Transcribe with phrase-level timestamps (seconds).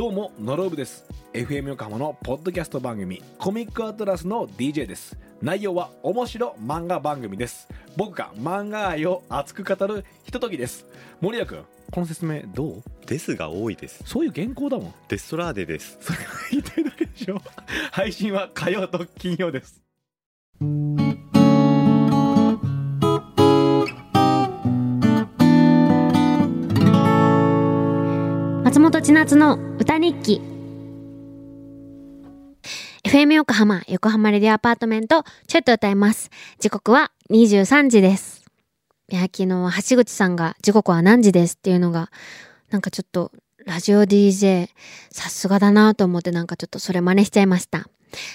[0.00, 1.04] どうもノロブです。
[1.34, 5.18] FM 横浜のポッドキャスト番組コミックアトラスの DJ です。
[5.42, 7.68] 内容は面白漫画番組です。
[7.98, 10.86] 僕が漫画愛を熱く語るひとときです。
[11.20, 12.82] 森谷君この説明どう？
[13.06, 14.02] ですが多いです。
[14.06, 14.94] そういう原稿だもん。
[15.08, 15.98] デストラーデです。
[16.00, 17.42] それが 言いたいだけでしょ。
[17.92, 19.82] 配信は火曜と金曜です。
[28.64, 30.40] 松本千夏の歌日記。
[33.02, 36.30] FM 横浜横浜レディアアパートメントちょっと歌います。
[36.60, 38.44] 時刻は23時です。
[39.08, 42.12] いや昨日は橋口さんが時刻は何時ですっていうのが
[42.70, 43.32] なんかちょっと
[43.66, 44.68] ラジオ DJ
[45.10, 47.88] さすがだなと思ってなんかちょっとそれ真似しちゃいました。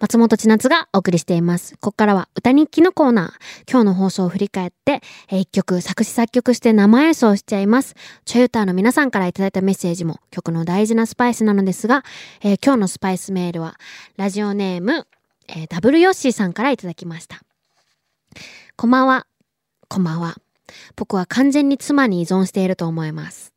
[0.00, 1.74] 松本千夏がお送りしています。
[1.74, 3.70] ここからは歌日記のコーナー。
[3.70, 7.94] 今日の放送を振り返って、えー一曲作詞作曲して生演奏しちゃいます。
[8.24, 12.04] チョユターの皆さんからいただいたメッセージも曲の大事なスパイスなのですが、
[12.42, 13.78] えー今日のスパイスメールは、
[14.16, 15.06] ラジオネーム、
[15.48, 17.40] えーダブルヨッシーさんからいただきました。
[18.76, 19.26] こんばんは。
[19.88, 20.36] こんばんは。
[20.96, 23.52] 僕は完全に妻に依存していると思います。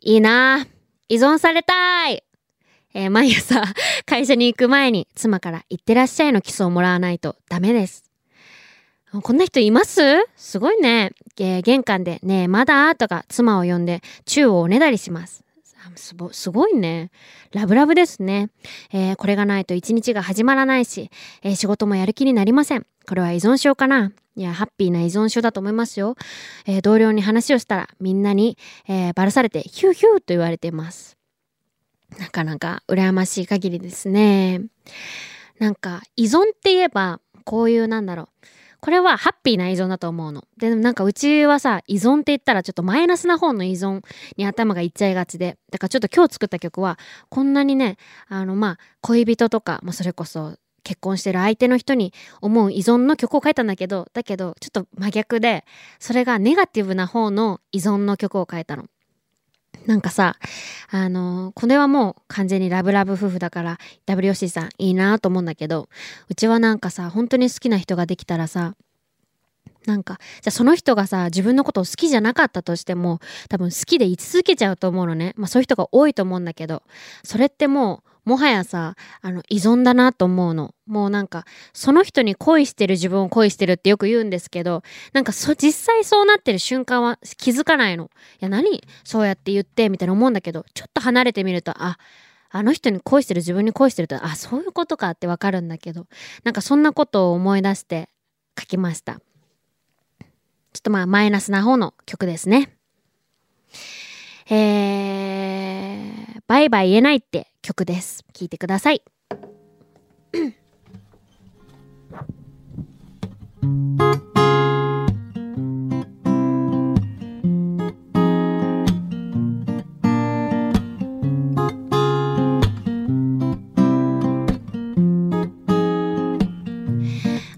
[0.00, 0.66] いいな。
[1.08, 2.22] 依存されたい
[2.94, 3.62] えー毎朝
[4.06, 8.04] 会社に行く前に妻から行ってらっしゃいのキスをもらわないとダメです。
[9.22, 10.00] こんな人います？
[10.36, 11.12] すごいね。
[11.38, 12.94] えー玄関でねえまだ？
[12.94, 15.44] とか妻を呼んで宙をおねだりします。
[15.96, 17.10] すごすごいね。
[17.52, 18.50] ラブラブですね。
[18.92, 21.10] えーこれがないと一日が始まらないし、
[21.42, 22.86] えー仕事もやる気になりません。
[23.06, 26.14] これは依存症かないや、ハッピーな依存症だと思いますよ。
[26.66, 31.17] えー同僚に話をしたらみんなに、えバラされてヒューヒューと言われています。
[32.18, 34.62] なかなか羨ましい限りですね。
[35.58, 38.28] なんか依存って言えばこういうなんだろう。
[38.80, 40.44] これはハッピーな依存だと思うの。
[40.56, 44.02] で、でもなんかうちはさ、依存って言ったらちょっとマイナスな方の依存
[44.36, 45.58] に頭がいっちゃいがちで。
[45.72, 46.96] だからちょっと今日作った曲は、
[47.28, 47.96] こんなにね、
[48.28, 55.64] あのまあ、恋人とか、まあそれこそ結婚してる相手の人に思う依存の曲を書いたんだけど、だけどちょっと真逆で、
[55.98, 58.84] それがネガティブな方の依存の曲を書いたの。
[59.88, 60.36] なんかさ、
[60.90, 65.88] あのこれはもう完全にラブラブ夫婦だから WC さんいいなと思うんだけど
[66.28, 68.74] うちはなんかさ本当に好きな人ができたらさ
[69.86, 75.32] なんかじゃあその人がさ自分のことを好きじゃなかったとしても多分好きで居続けちゃうと思うのね。
[75.38, 76.82] まあそういう人が多いと思うんだけど
[77.24, 80.74] それってもうもはやさあの依存だなと思うの。
[80.86, 88.04] もうなんかその人に恋してる自分を恋してるってよく言うんですけどなんかそ実際そうなってる瞬間は気づかないの。
[88.04, 88.08] い
[88.40, 88.82] や何？
[89.04, 91.98] そうやって言ってみたいな思うんだけどちょっと離れてみるとあ
[92.50, 96.06] あの人に恋してる自分に恋してるとあそういうことかってわかるんだけど
[96.44, 98.08] なんかそんなことを思い出して
[98.58, 99.14] 書きました。
[99.14, 99.24] ちょ
[100.78, 102.76] っとまあマイナスな方の曲ですね。
[104.50, 105.27] えー、
[106.58, 108.24] バイバイ言えないって曲です。
[108.32, 109.00] 聴いてください。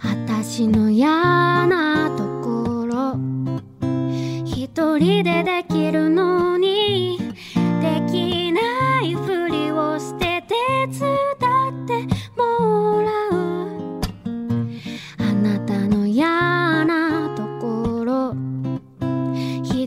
[0.02, 3.18] 私の嫌なところ。
[4.44, 5.69] 一人ででき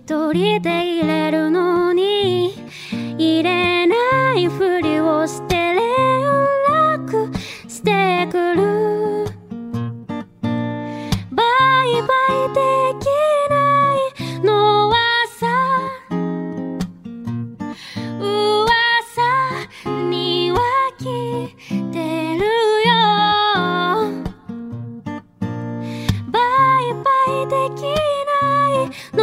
[0.05, 0.69] 一人で
[0.99, 2.53] 入れるのに
[3.17, 3.95] 入れな
[4.35, 5.79] いふりをして連
[6.97, 7.33] 絡
[7.69, 9.23] してくる。
[11.31, 11.41] バ
[11.85, 12.59] イバイで
[12.99, 13.07] き
[13.49, 13.55] な
[13.95, 14.95] いのは
[15.39, 15.47] さ
[18.19, 18.27] 噂
[20.09, 20.59] には
[20.99, 21.49] 聞い
[21.93, 21.95] て
[22.37, 22.43] る
[22.89, 22.91] よ。
[26.29, 26.39] バ
[26.81, 27.07] イバ
[27.41, 29.22] イできないの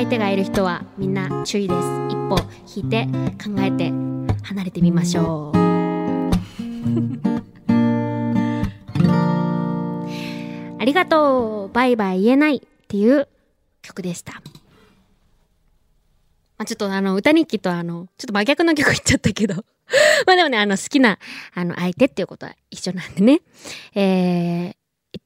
[0.00, 2.34] 相手がいる人はみんな注意です一歩
[2.74, 3.06] 引いて
[3.36, 3.90] 考えて
[4.42, 5.58] 離れてみましょう
[10.80, 13.28] ありがとうバイバイ言えないっていう
[13.82, 14.32] 曲でした。
[16.56, 19.54] まあ、ちょっとあの歌日記とあのちょっと真逆の曲言っちゃったけど
[20.26, 21.18] まあでもねあの好きな
[21.52, 23.42] あの相手っていうことは一緒なんでね。
[23.94, 24.74] えー、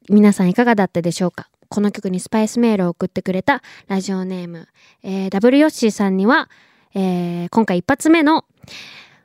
[0.08, 1.48] 皆さんいかがだったでしょうか？
[1.74, 4.68] この曲にスパイスメールを送ってくれたラジオネーム、
[5.02, 6.48] えー、ダブルヨッシーさんには、
[6.94, 8.44] えー、今回一発目の、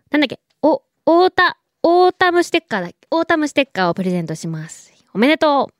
[0.10, 4.92] なんだっけ、お、オータ、オータムステッカーだ、オータムステッカーをプレゼントします。
[5.14, 5.74] おめでとう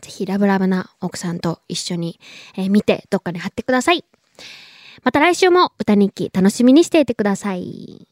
[0.00, 2.18] ぜひラブラブな奥さんと一緒に、
[2.56, 4.06] えー見てどっかに貼ってください。
[5.02, 8.08] また来週も歌日記楽しみにしていてください。